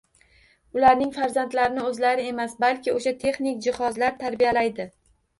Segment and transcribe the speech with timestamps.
[0.77, 4.89] Ularning farzandlarini o‘zlari emas, balki o‘sha texnik jihozlar “tarbiyalaydi”